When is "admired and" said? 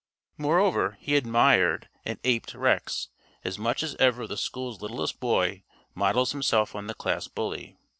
1.15-2.17